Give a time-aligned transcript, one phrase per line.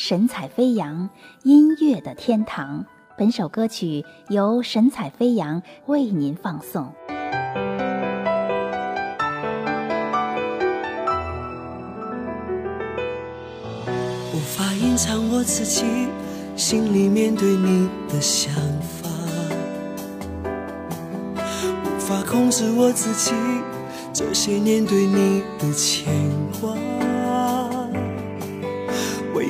[0.00, 1.10] 神采飞扬，
[1.42, 2.86] 音乐的天堂。
[3.16, 6.84] 本首歌曲由神采飞扬为您放送。
[14.32, 15.84] 无法隐藏我自己
[16.54, 19.10] 心里面对你的想法，
[21.34, 23.34] 无法控制我自己
[24.12, 26.14] 这些年对你的牵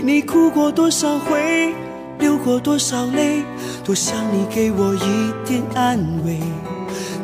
[0.09, 1.75] 你哭过多少回，
[2.19, 3.43] 流过多少泪，
[3.85, 6.41] 多想你给我一点安慰。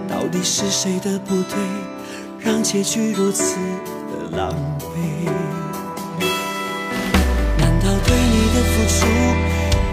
[0.06, 1.56] 到底是谁的不对，
[2.38, 3.56] 让结局如此
[4.10, 5.30] 的狼狈？
[7.56, 9.06] 难道对你的付出，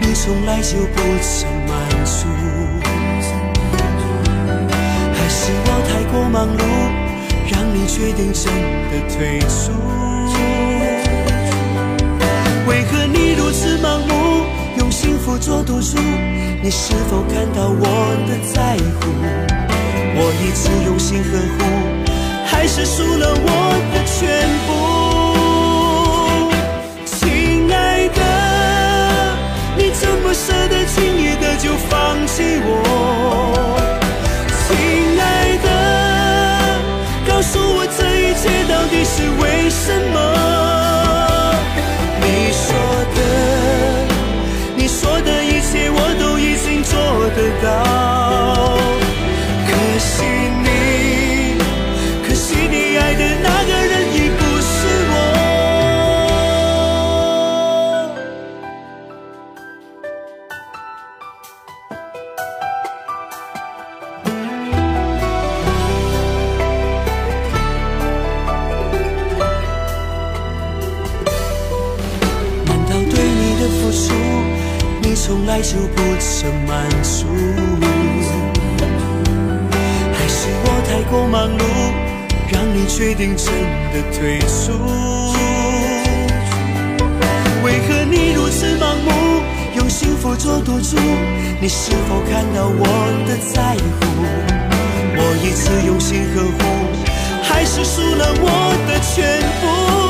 [0.02, 1.72] 你从来就不曾满
[2.04, 2.28] 足？
[5.14, 6.60] 还是我太过忙碌，
[7.50, 8.52] 让你决定真
[8.90, 9.72] 的退出？
[12.72, 14.46] 为何你如此盲目，
[14.78, 15.98] 用幸福做赌注？
[16.62, 17.84] 你是否看到我
[18.26, 19.12] 的在乎？
[20.16, 21.60] 我一直用心呵护，
[22.46, 23.46] 还是输了我
[23.92, 24.70] 的全部？
[27.04, 28.20] 亲爱的，
[29.76, 32.70] 你怎么舍得轻易的就放弃我？
[34.64, 35.68] 亲爱的，
[37.28, 40.31] 告诉我这一切到底是为什么？
[75.32, 77.24] 从来就不曾满足？
[80.12, 81.64] 还是我太过忙碌，
[82.52, 83.46] 让你决定真
[83.94, 84.76] 的退出？
[87.64, 89.10] 为何你如此盲目，
[89.78, 90.98] 用幸福做赌注？
[91.62, 92.84] 你是否看到我
[93.26, 94.04] 的在乎？
[95.16, 96.60] 我一次用心呵护，
[97.42, 100.01] 还是输了我的全部？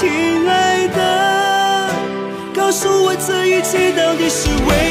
[0.00, 0.08] 亲
[0.48, 1.90] 爱的，
[2.54, 4.89] 告诉我这一切到底是为？